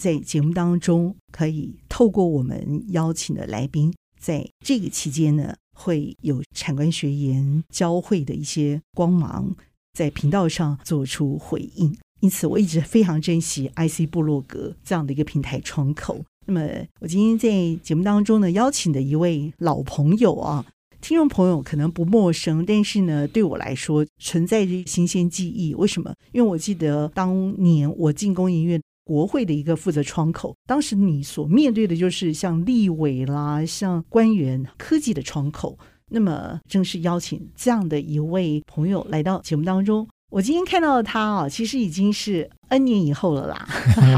[0.00, 9.54] 在节目当中可以透过我们邀请的来宾，在这个期间呢，会有产官学研交汇的一些光芒，
[9.92, 11.94] 在频道上做出回应。
[12.20, 16.24] 因此，我一直非常珍惜 IC 部落格这样的一个平台窗口。
[16.46, 16.66] 那么，
[17.00, 20.64] 我今天在节目当中呢，邀请的一位老朋友啊。
[21.02, 25.74] 听众朋友可能不陌生，但是呢，对我来说存在着新鲜记忆。
[25.74, 26.14] 为什么？
[26.32, 35.76] 因为我记得当年我进工研院国会的一个负责窗口，当时你所面对的就是像立委啦、像官员、科技的窗口。
[36.12, 40.06] 那么，正式邀请这样的一位朋友来到节目当中。
[40.30, 43.68] 我今天看到的他啊，其实已经是 N 年以后了啦。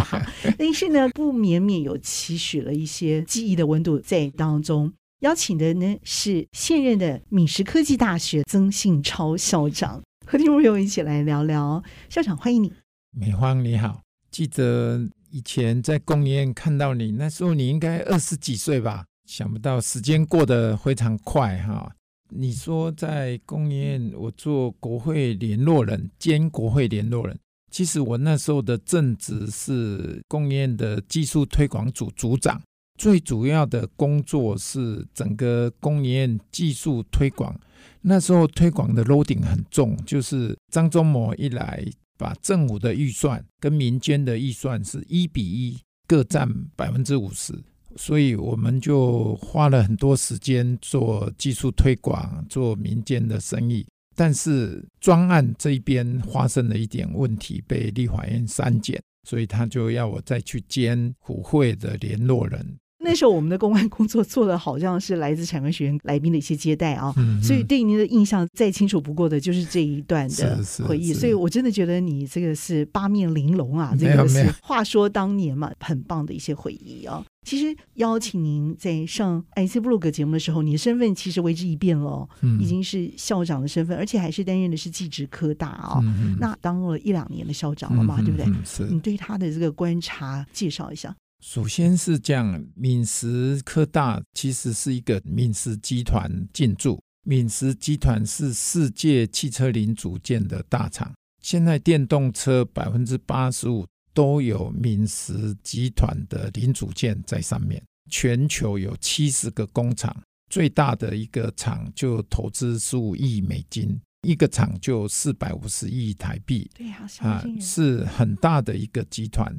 [0.58, 4.92] 但是呢，不免免有期许了一些记忆的温度在当中。
[5.20, 11.82] 邀请的呢是现任的敏实科技大学曾信超校长，和听众朋友一起来聊聊。
[12.10, 12.70] 校长，欢迎你。
[13.18, 19.04] 美芳你好，记得以前在工研院看到你，那时候你应该二十几岁吧？
[19.28, 21.94] 想不到时间过得非常快哈。
[22.30, 27.38] 你说在工研院，我做国会联络人兼国会联络人，
[27.70, 32.60] 其实我那时候的正职是工研院的技术推广组组长。
[32.98, 37.58] 最主要的工作是整个工研院技术推广，
[38.00, 41.84] 那时候推广的 load 很重，就是张忠谋一来，
[42.22, 47.52] 把政府的预算跟民间的预算是一比一，各占百分之五十，
[47.96, 53.84] 所以我们就花了很多时间做技术推广，做民间的生意。
[54.14, 62.76] 但是专案这一边发生了一点问题，被立法院删减，所以他就要我再去兼府会的联络人。
[63.02, 71.12] 那时候我们的公关工作做的好像是来自产官学院来宾的一些接待啊，所以对您的印象再清楚不过的就是这一段的回忆。
[71.12, 77.24] 所以我真的觉得你这个是八面玲珑啊，这个是话说当年嘛，很棒的一些回忆啊。
[77.44, 88.46] 其实邀请您在上 IC 布鲁格节目的时候，你的身份其实为之一变了，嗯，已经是校长的身份，而且还是担任的是技职科大啊，嗯嗯，那当了一两年的校长了嘛，对不对？
[88.88, 91.12] 你对他的这个观察介绍一下。
[91.42, 101.12] 首先是这样，敏实科大其实是一个敏实集团进驻，敏实集团是世界汽车零组件的大厂。
[101.42, 107.82] 现在电动车百分之八十五都有敏实集团的零组件在上面。
[108.08, 110.16] 全球有七十个工厂，
[110.48, 116.70] 最大的一个厂就投资十五亿美金，一个厂就四百五十亿台币。
[117.18, 119.52] 啊，是很大的一个集团。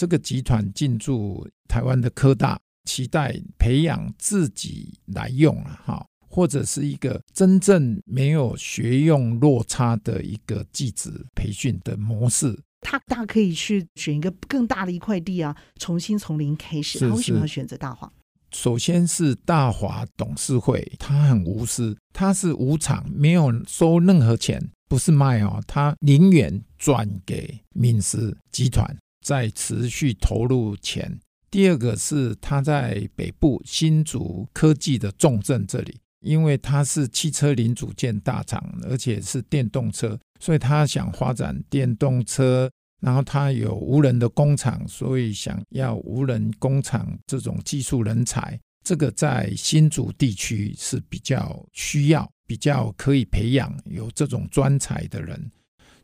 [0.00, 12.58] 这个集团进驻台湾的科大，期待培养自己来用啊，哈，或者是一个真正没有学用落差的一个技职培训的模式。
[12.80, 16.98] 他大可以去选一个更大的一块地啊，重新从零开始。
[16.98, 18.10] 他为什么要选择大华？
[18.52, 28.96] 首先是大华董事会，他很无私，他是无偿，没有收任何钱，不是卖哦，他零元转给敏实集团。
[29.24, 31.20] 在持续投入钱。
[31.50, 42.70] 第二个是他在北部新竹科技的重镇这里，因为它是汽车零组件大厂，而且是电动车，所以他想发展电动车。
[43.00, 55.50] 然后他有无人的工厂，所以想要无人工厂这种技术人才，这个在新竹地区是比较需要、比较可以培养有这种专才的人，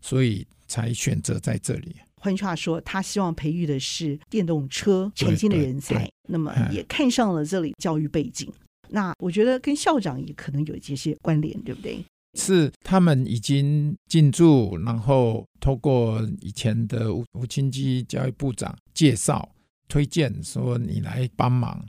[0.01, 1.97] 所以才选择在这里。
[2.27, 8.53] 换句话说，他希望培育的是电动车全新的人才，那么也看上了这里教育背景。
[8.89, 12.05] 那我觉得跟校长也可能有一些些关联，对不对？
[12.37, 19.49] 是他们已经进驻，然后透过以前的吴吴清基教育部长介绍、
[19.87, 21.87] 推荐，说你来帮忙。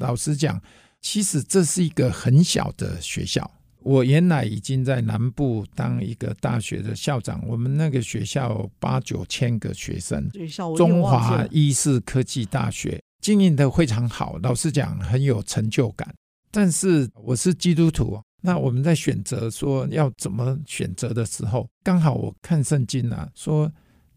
[0.00, 0.60] 老实讲，
[1.00, 3.48] 其实这是一个很小的学校。
[3.86, 10.28] 我原来已经在南部当一个大学的校长，我们那个学校有八九千个学生，
[10.76, 16.12] 中华医事科技大学经营的非常好，老实讲很有成就感。
[16.50, 23.70] 但是我是基督徒，那我们在选择说要怎么选择的时候，刚好我看圣经啊，说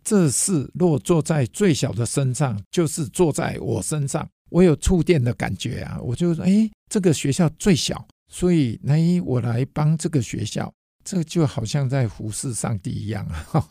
[0.03, 4.27] 这事若坐在最小的身上，就是坐在我身上。
[4.49, 10.71] 我有触电的感觉啊，我就说，哎，这个学校最小，所以来我来帮这个学校，
[11.03, 13.67] 这就好像在服侍上帝一样啊。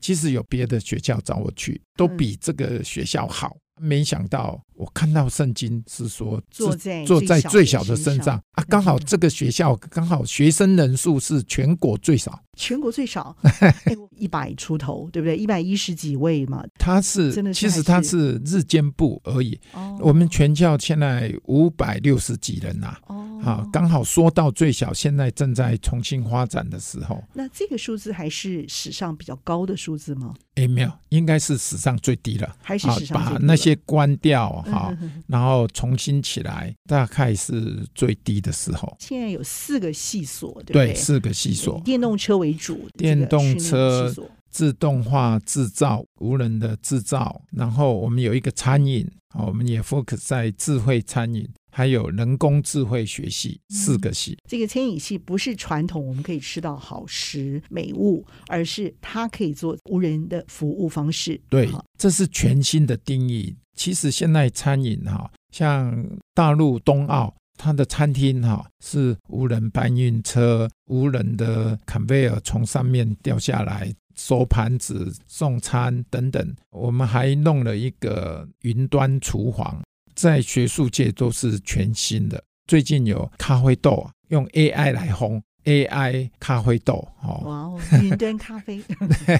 [0.00, 3.56] 其实有别的学校找我去，都比这个学校好。
[3.80, 13.36] 没想到我看到圣经是说坐在坐在最小的身上啊，刚好这个学校刚好学生人数是全国最少，全国最少，
[14.16, 15.36] 一百出头，对不对？
[15.36, 16.62] 一百一十几位嘛。
[16.78, 19.58] 他是，是其实他是日间部而已。
[19.72, 22.96] 哦，我们全校现在五百六十几人呐。
[23.08, 23.23] 哦。
[23.44, 27.22] 啊，刚好说到最小，现在正在重新发展的时候。
[27.34, 30.34] 那这个数字还是史上比较高的数字吗？
[30.54, 32.56] 哎，没有，应该是史上最低了。
[32.62, 32.88] 还是。
[33.12, 34.96] 把那些关掉哈，
[35.26, 38.96] 然后重新起来，大概是最低的时候。
[38.98, 40.86] 现在有四个系所，对不对？
[40.86, 44.12] 对，四个系所，电动车为主，电动车、
[44.50, 51.48] 自动化制造、无人的制造，然后我们有一个餐饮，我们也 focus 在智慧餐饮。
[51.74, 61.40] 还有人工智慧学系四个系，这个餐饮系不是传统我们可以吃到好食美物，而是它可以做无人的服务方式。
[61.48, 61.68] 对，
[61.98, 63.56] 这是全新的定义。
[63.74, 76.54] 其实现在餐饮哈，像大陆冬奥，它的餐厅哈是无人搬运车、无人的 conveyor 从上面掉下来收盘子、送餐等等。
[76.70, 79.82] 我们还弄了一个云端厨房。
[80.14, 82.42] 在学术界都是全新的。
[82.66, 88.82] 最近有咖啡豆用 AI 来烘 AI 咖啡豆，哦，哇哦，云端咖啡，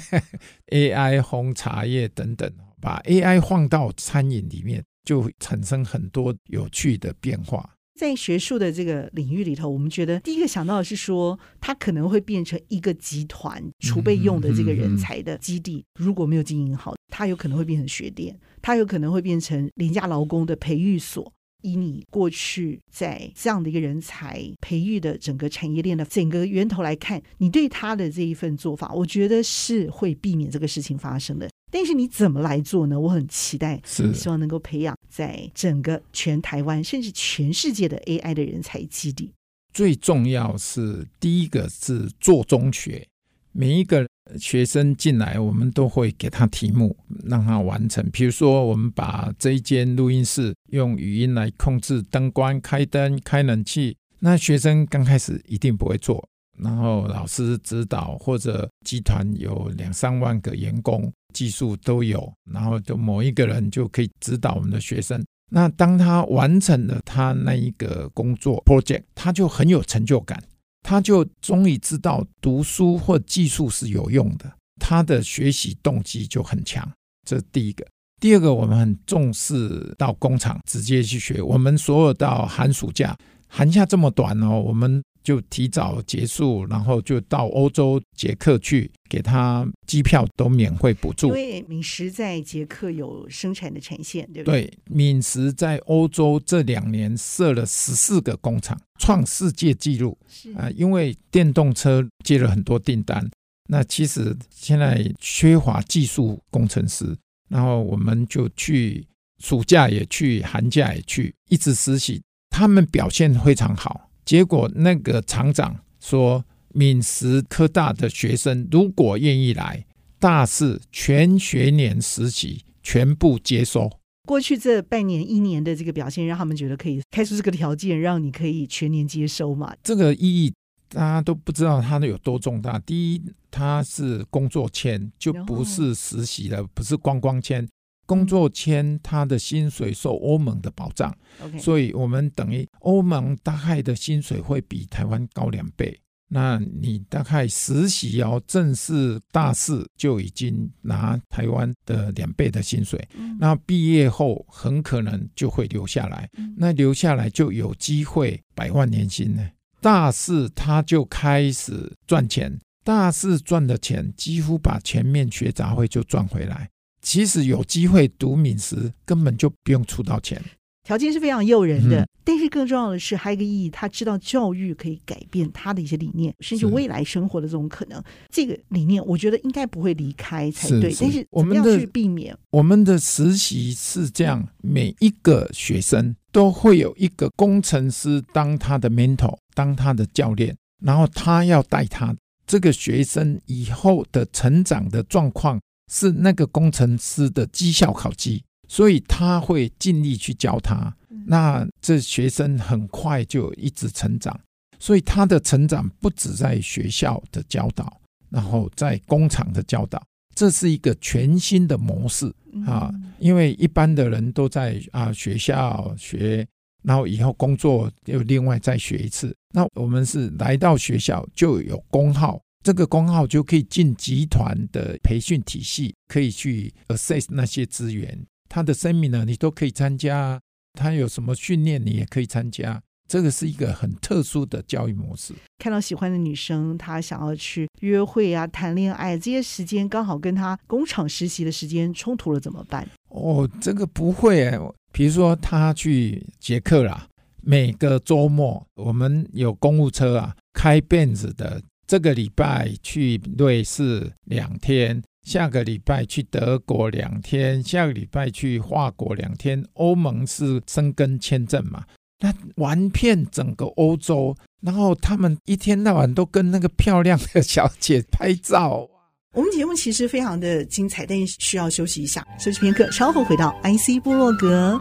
[0.69, 2.51] AI 烘茶叶等等，
[2.81, 7.74] 把 AI 放到餐饮里面，就产生很多有趣的变化。
[7.99, 15.85] 在学术的这个领域里头，我们觉得第一个想到的是说，它可能会变成一个集团储备用的这个人才的基地。
[15.99, 21.33] 如果没有经营好，它有可能会变成学店，它有可能会变成廉价劳工的培育所。
[21.63, 31.49] 以你过去在这样的一个人才培育的整个产业链的整个源头来看，你对他的这一份做法，我觉得是会避免这个事情发生的。
[31.75, 33.01] 但是你怎么来做呢？
[33.01, 39.33] 我很期待，是希望能够培养在整个全台湾甚至全世界的 AI 的人才基地。
[39.73, 43.05] 最重要是第一个是做中学，
[43.51, 44.07] 每一个
[44.39, 48.09] 学生进来，我们都会给他题目，让他完成。
[48.13, 56.25] 比如说，我们把这一间录音室用语音来控制灯光、开灯、开冷气，那学生刚开始一定不会做。
[56.57, 65.23] 然后老师指导，或者集团有两三万个员工，技术都有，然后就某一个人就可以指导我们的学生。
[65.51, 70.43] 那当他完成了他那一个工作 project，他就很有成就感，
[70.83, 74.51] 他就终于知道读书或技术是有用的，
[74.81, 76.91] 他的学习动机就很强。
[77.29, 77.87] 这是第一个。
[78.21, 81.43] 第二个，我们很重视到工厂直接去学。
[81.43, 83.15] 我们所有到寒暑假，
[83.49, 85.03] 寒假这么短哦，我们。
[85.25, 91.29] 就提早结束，然后就到欧洲捷克去，给他机票都免费补助。
[91.29, 94.67] 因为敏实在捷克有生产的产线，对不对？
[94.67, 100.17] 对，敏实在欧洲这两年设了十四个工厂，创世界纪录。
[100.29, 103.27] 是啊，因为电动车接了很多订单，
[103.71, 107.17] 那其实现在缺乏技术工程师，
[107.49, 109.07] 然后我们就去，
[109.43, 112.21] 暑假也去，寒假也去，一直实习，
[112.51, 114.04] 他们表现非常好。
[114.25, 119.85] 结果那个厂长说，闽实科大的学生如果愿意来，
[120.19, 123.91] 大四全学年实习全部接收。
[124.27, 129.75] 过去这半年一年的这个表现，让他们觉得可以开出这个条件，让你可以全年接收嘛？
[129.83, 130.53] 这个意义
[130.89, 132.79] 大家都不知道它有多重大。
[132.79, 137.69] 第一，它是工作签，就不是实习了，不是观光签。
[138.07, 141.13] 工作签，他的薪水受欧盟的保障.
[141.59, 145.99] 所以我们等于欧盟大概的薪水会比台湾高两倍。
[146.27, 159.49] 那你大概实习要正式大四就已经拿台湾的两倍的薪水，嗯、那毕业后很可能就会留下来，嗯、那留下来就有机会百万年薪呢。
[159.81, 166.69] 大四他就开始赚钱，大四赚的钱几乎把前面学杂费就赚回来。
[167.05, 170.43] 其实有机会读敏实，根本就不用出到钱，
[170.83, 172.01] 条件是非常诱人的。
[172.01, 178.03] 嗯、但是更重要的是，还有一个意义，他知道教育可以改变他的一些理念，甚至未来生活的这种可能。
[178.31, 180.91] 这个理念，我觉得应该不会离开才对。
[180.91, 182.35] 是是，但是我们要去避免。
[182.51, 195.61] 我们的实习是这样，每一个学生都会有一个工程师当他的 mentor，当他的教练，然后他要带他这个学生以后的成长的状况。
[195.93, 200.95] 是那个工程师的绩效考绩，所以他会尽力去教他。
[201.27, 204.39] 那这学生很快就一直成长，
[204.79, 210.03] 所以他的成长不止在学校的教导，然后在工厂的教导，
[210.35, 212.31] 这是一个全新的模式
[212.67, 212.93] 啊。
[213.19, 216.47] 因为一般的人都在啊学校学，
[216.83, 219.35] 然后以后工作又另外再学一次。
[219.55, 230.41] 那我们是来到学校就有工号，这个工号就可以进集团的培训体系，可以去 assess 那些资源，他的 seminar 你都可以参加。
[230.73, 232.83] 他有什么训练，你也可以参加。
[233.07, 235.35] 这个是一个很特殊的教育模式。
[235.59, 242.89] 看到喜欢的女生，他想要去约会啊、谈恋爱，这些时间刚好跟他工厂实习的时间冲突了，怎么办？
[243.11, 244.59] 哦，这个不会哎。
[244.91, 247.07] 比如说他去捷克啦，
[247.43, 251.61] 每个周末我们有公务车啊，开辫子的。
[251.87, 255.03] 这个礼拜去瑞士两天。
[255.23, 259.65] 下个礼拜去德国两天，下个礼拜去法国两天。
[259.73, 261.83] 欧盟是申根签证嘛？
[262.21, 268.87] 那玩遍整个欧洲，然后他们一天到晚都跟那个漂亮的小姐拍照。
[269.33, 274.79] 我们节目其实非常的精彩，但需要休息一下，休息片刻，稍后回到 IC 部落格。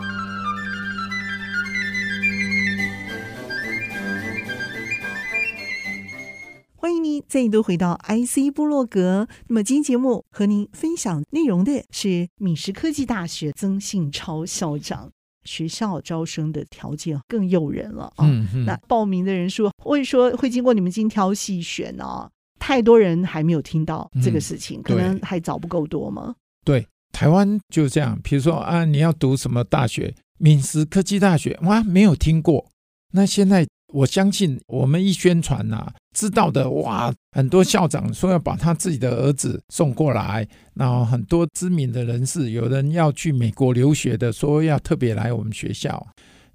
[7.33, 9.27] 再度回到 IC 部落格。
[9.47, 15.09] 那么，今天节目和您分享内容的是闽实科技大学曾信超校长。
[15.43, 18.27] 学校招生的条件更诱人了啊！
[18.27, 22.29] 嗯嗯、那报名的人数会说会经过你们精挑细选啊？
[22.59, 26.35] 太多人还没有听到这个事情，嗯、可能还找不够多吗？
[26.63, 28.19] 对，台湾就这样。
[28.23, 30.13] 比如说啊，你要读什么大学？
[30.37, 32.67] 闽师科技大学哇，没有听过。
[33.13, 33.65] 那现在。
[33.93, 46.05] 我相信我们一宣传呐、知道的哇，很多校长说要把他自己的儿子送过来，然后很多知名的人士，有人要去美国留学的，说要特别来我们学校。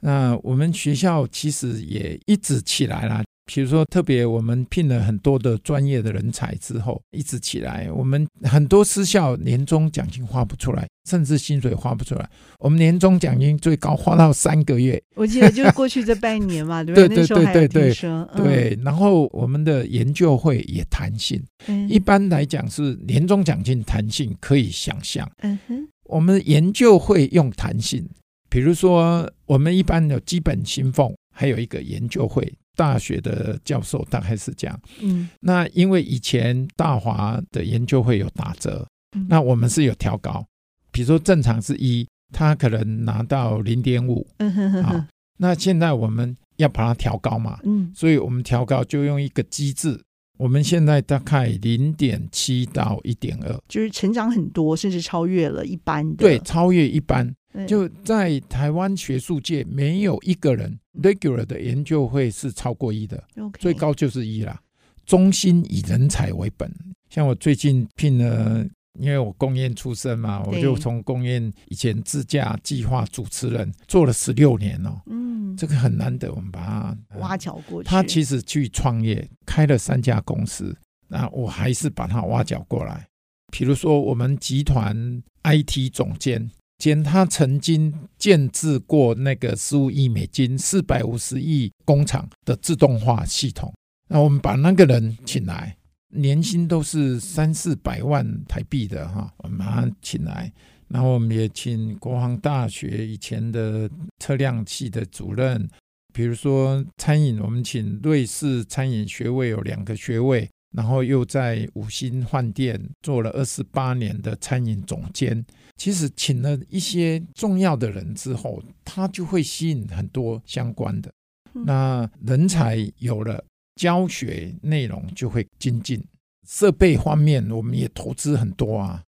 [0.00, 3.22] 那我们学校其实也一直起来了。
[3.50, 7.90] 比如说，特别我们聘了很多的专业的人才之后，一直起来。
[7.90, 12.28] 我们很多私校年终奖金花不出来，甚至薪水花不出来。
[12.58, 15.02] 我们年终奖金最高花到三个月。
[15.16, 17.08] 我记得就是过去这 半年嘛，对不对？
[17.08, 17.94] 对对对对对。
[18.36, 21.42] 对，然后我们的研究会也弹性。
[21.68, 21.88] 嗯。
[21.88, 25.26] 一般来讲是年终奖金弹性可以想象。
[25.38, 25.88] 嗯哼。
[26.04, 28.06] 我们研究会用弹性，
[28.50, 32.52] 比如说我们一般有基本薪俸，还有一个研究会。
[32.78, 40.46] 大学的教授大概是这样，嗯，那因为以前大华的研究会有打折，嗯、那我们是有调高，
[40.92, 45.04] 比如说正常是一，他可能拿到零点五，嗯哼哼，好，
[45.38, 50.00] 那现在我们要把它调高嘛，嗯，所以我们调高就用一个机制，
[50.38, 57.34] 我们现在大概零点七到一点二，就是成长很多，甚至超越了一般的，对，超越一般。
[57.66, 63.22] 就在台湾学术界，没有一个人 regular 的研究会是超过一的.
[63.58, 64.60] 最高就是一啦。
[65.06, 66.70] 中心以人才为本，
[67.08, 68.62] 像我最近聘了，
[69.00, 77.88] 因为我工研出身嘛，我就从工研以前自驾计划主持人做了十六年哦，嗯，这个很难得，我们把他挖角过去。
[77.88, 80.76] 他其实去创业，开了三家公司，
[81.08, 83.08] 那我还是把他挖角过来。
[83.50, 86.50] 比如说，我们集团 IT 总监。
[86.78, 93.74] 兼他曾经建置过那个十五亿美金、四百五十亿工厂的自动化系统，
[94.08, 95.76] 那我们把那个人请来，
[96.14, 100.52] 年薪都是三四百万台币的哈，我们把他请来，
[100.86, 105.68] 然后我们也请国防大学以前的测量系的主任，
[106.14, 115.44] 比如说餐饮，我们请瑞士餐饮学位有两个学位，然后又在五星饭店做了二十八年的餐饮总监。
[115.76, 121.10] 其实请了一些重要的人之后，他就会吸引很多相关的。
[121.52, 123.42] 那人才有了，
[123.76, 126.04] 教学内容就会精进。
[126.46, 129.02] 设备方面，我们也投资很多啊，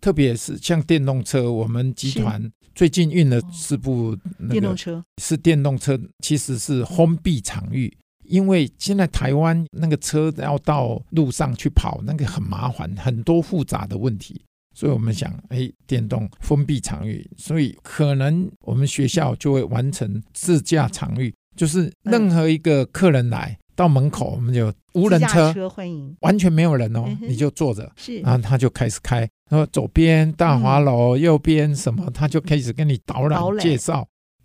[0.00, 4.16] 特别是像电动车，我们集团最近运了四部
[4.48, 7.92] 电动车，是电动车，其实是封闭场域，
[8.24, 14.42] 因为现在台湾那个车要到路上去跑，那个很麻烦，很多复杂的问题。
[14.76, 34.04] 所以我们想，哎，电动封闭场域，所以可能我们学校就会完成自驾场域，就是任何一个客人来到门口，我们就无人车，车欢迎，完全没有人哦，你就坐着，是，然后他就开始开，然后左边大华楼，右边什么，他就开始跟你导览介绍。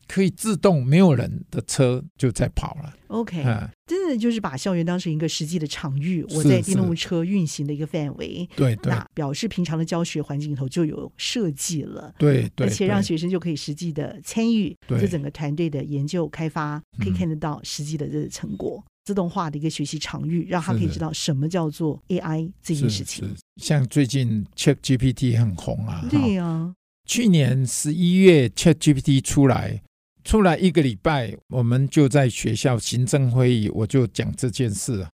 [0.10, 2.92] 可以自动没有人的车就在跑了。
[3.10, 8.50] OK，嗯，真的就是把校园当成一个实际的场域，我在电动车运行的一个范围。
[8.56, 12.12] 对对，那表示平常的教学环境里头就有设计了。
[12.18, 18.84] 对对，而且让学生就可以实际的参与这整个团队的研究开发，可以看得到实际的这个成果。
[19.06, 23.28] 自动化的一个学习场域，让他可以知道什么叫做 AI 这件事情。
[23.62, 26.74] 像最近 ChatGPT 很红啊，对呀、啊。
[27.08, 29.82] 去年十一月 ChatGPT 出来，
[30.24, 35.06] 出来一个礼拜，我们就在学校行政会议，我就讲这件事，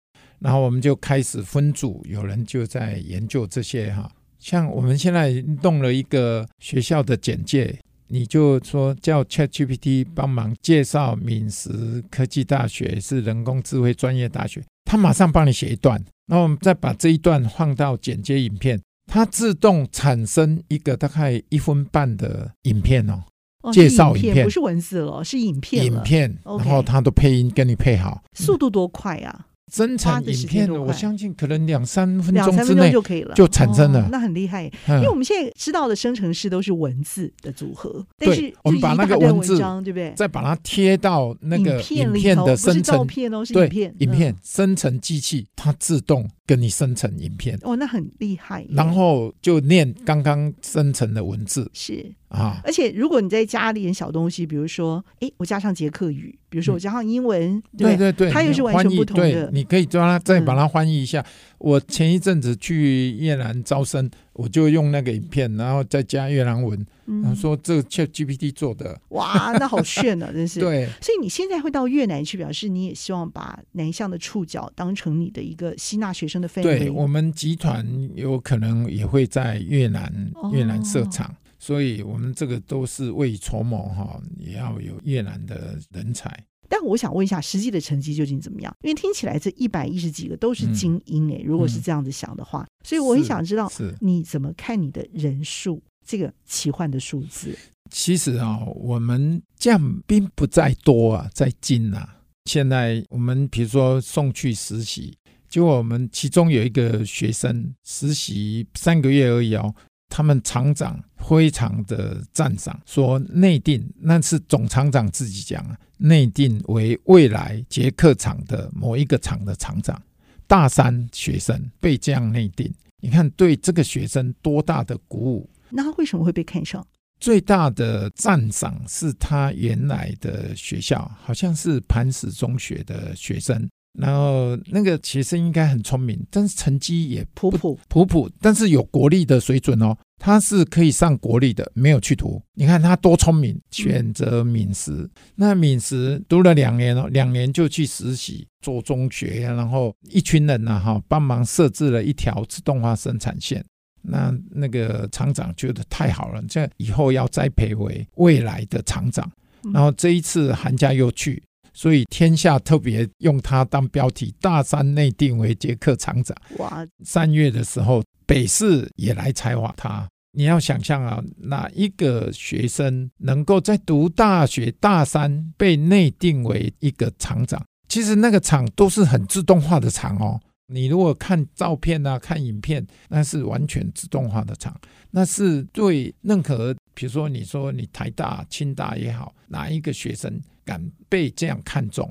[0.41, 4.11] 然后我们就开始分组，有人就在研究这些哈。
[4.39, 5.31] 像我们现在
[5.63, 7.79] 弄了一个学校的简介。
[8.07, 23.25] 你就说叫 ChatGPT 帮忙介绍敏实科技大学是人工智慧专业大学，他马上帮你写一段，然后我们再把这一段放到剪接影片，它自动产生一个大概一分半的影片哦，
[23.73, 29.47] 介绍影片不是文字了，是影片，影片，然后它的配音跟你配好，速度多快啊！
[29.73, 34.71] 生成影片，我相信可能两三分钟之内就可以了，就产生了，哦、那很厉害。
[34.87, 40.13] 因为我们现在知道的生成式都是文字的组合，对但是我们把那个文字，对不对？
[40.15, 47.59] 再把它贴到那个影片的生成，照片哦，是影片，影片生成机器，它自动跟你生成影片。
[47.63, 48.65] 哦，那很厉害。
[48.71, 52.13] 然后就念刚刚生成的文字，是。
[52.35, 52.61] 啊！
[52.65, 59.51] 而且如果你再加一点小东西，比如说，哎，我加上捷克语，比如说我加上英文，对对对，它又是完全不同的。
[59.53, 61.25] 你可以再把它翻译一下。
[61.59, 69.01] 我前一阵子去越南招生，我就用那个影片，然后再加越南文，然后说这个 ChatGPT 做的。
[69.11, 70.31] 哇，那好炫啊！
[70.31, 70.61] 真是。
[70.61, 70.87] 对。
[71.01, 76.81] 所以你现在会到越南去，表示你也希望把南向的触角当成你的一个吸纳学生的氛围。
[76.81, 80.13] 对，我们集团有可能也会在越南
[80.53, 81.35] 越南设厂。
[81.65, 86.31] 所以，我们这个都是未雨绸缪哈，也要有越南的人才。
[86.69, 88.77] 但我想问一下，实际的成绩究竟怎么样？
[88.83, 97.57] 因为听起来这一百一十几个都是精英哎、欸，嗯、如果是这样子想的话，所以我很想知道，你怎么看你的人数这个奇幻的数字？
[97.91, 102.19] 其实啊，我们将兵不在多啊，在精啊。
[102.45, 105.17] 现在我们比如说送去实习，
[105.49, 109.75] 就我们其中有一个学生实习三个月而已哦。
[110.17, 120.01] 他们厂长非常的赞赏，说内定那是总厂长自己讲啊，内定为未来捷克厂的某一个厂的厂长，
[120.47, 125.51] 大三学生被这样内定，你看对这个学生多大的鼓舞？
[125.69, 126.87] 那他为什么会被看上？
[127.19, 133.69] 最大的赞赏是他原来的学校，好像是磐石中学的学生。
[133.99, 142.43] 然后那个学生应该很聪明，但是成绩也普普普普，但是有国立的水准哦，他是可以上国立的，没有去读。
[142.55, 144.91] 你看他多聪明，选择敏实。
[144.91, 153.65] 嗯、那敏实读了两年哦，两年就去实习做中学，然后一群人呢哈，帮忙设置了一条自动化生产线。
[154.03, 159.31] 那那个厂长觉得太好了，这以后要栽培为未来的厂长。
[159.73, 161.41] 然后这一次寒假又去。
[161.75, 166.35] 所以天下特别用他当标题，大三内定为捷克厂长。
[166.59, 166.87] 哇！
[167.05, 170.09] 三月的时候，北市也来采访他。
[170.37, 177.63] 你要想象啊，哪一个学生能够在读大学大三被内定为一个厂长？
[177.89, 180.41] 其实那个厂都是很自动化的厂哦。
[180.67, 184.75] 你如果看照片啊，看影片，那是完全自动化的厂。
[185.11, 190.41] 那是对任何，比如说你说你台大、清大也好，哪一个学生？
[190.67, 192.11] 敢被这样看重，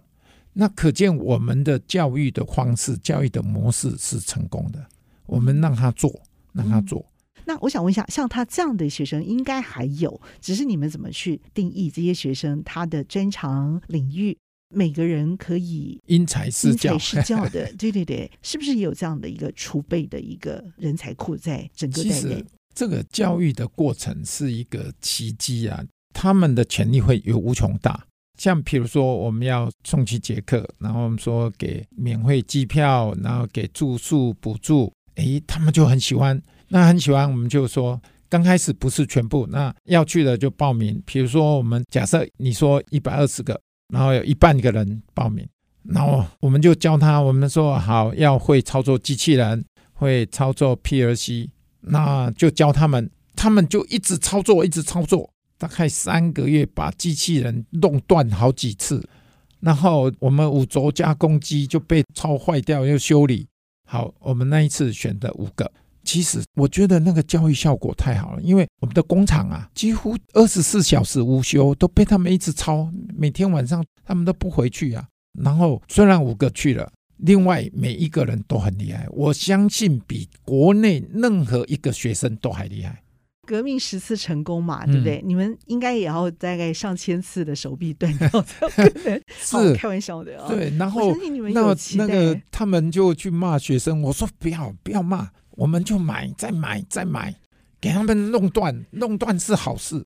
[0.54, 4.86] 那可见我们的教育的方式、教育的模式是成功的。
[5.26, 7.00] 我们让他做，让他做。
[7.00, 14.38] 嗯，那我想问一下，像他这样的学生，应该还有，只是你们怎么去定义这些学生他的专长领域？
[14.70, 22.46] 每个人可以因材施教，因材施教的， 对对对，是不是也有这样的一个储备的一个人才库在整个在内？
[22.74, 25.84] 这个教育的过程是一个奇迹啊！
[26.14, 28.06] 他们的潜力会有无穷大。
[28.40, 36.42] 像比如说，我们要送去捷克，然后我们说给免费机票，然后给住宿补助，诶，他们就很喜欢。
[36.70, 41.00] 那很喜欢，我们就说刚开始不是全部，那要去的就报名。
[41.06, 43.60] 比如说，我们假设你说一百二十个，
[43.94, 45.48] 然后有一半个人报名，
[45.84, 51.48] 然后我们就教他，我们说好要会操作机器人，会操作 PLC，
[51.84, 55.30] 那就教他们，他们就一直操作，一直操作。
[55.58, 59.08] 大概三个月把机器人弄断好几次，
[59.62, 63.48] 然后我们五轴加工机就被超坏掉，又修理。
[63.88, 65.72] 好，我们那一次选的五个，
[66.04, 75.08] 其实我觉得那个教育效果太好了，因为我们的工厂啊，几乎二十四小时无休，都被他们一直操，每天晚上他们都不回去啊。
[75.40, 76.92] 然后虽然五个去了，
[77.26, 83.02] 另外每一个人都很厉害，我相信比国内任何一个学生都还厉害。
[83.46, 85.18] 革命十次成功嘛，对不对？
[85.18, 89.22] 嗯、你们应该也要大概上千次的手臂断掉才可能。
[89.40, 90.48] 是开玩笑的啊。
[90.48, 91.14] 对，然后
[91.54, 97.36] 那那个他们就去骂学生，我说不要不要骂，我们就买再买再买，
[97.82, 100.06] 给他们弄断，弄断是好事。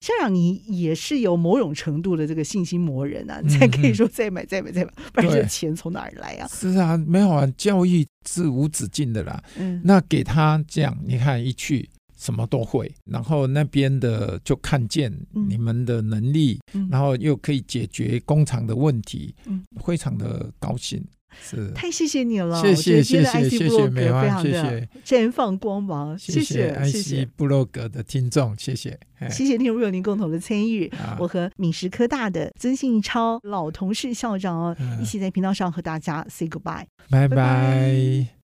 [0.00, 6.48] 校长，你也是有某种程度的这个信心磨人啊，才可以说再买再买再买， 不然这钱从哪儿来啊？
[6.48, 9.42] 是啊，没有啊，教育是无止境的啦。
[9.56, 11.88] 嗯，那给他这样，你看一去。
[12.20, 15.10] 什么都会，然后那边的就看见
[15.48, 21.02] 你们的能力，嗯、然后又可以解决工厂的问题，嗯、非常的高兴。
[21.42, 24.88] 是，太谢谢你了，谢谢谢谢谢谢美芳，谢谢。
[25.04, 28.98] 绽放光芒，谢谢谢谢布洛格的听众，谢谢
[29.30, 38.39] 谢谢听众朋友您共同的参与，我和闽石科大的曾信超老同事校长哦，一起在频道上和大家 say goodbye，拜拜。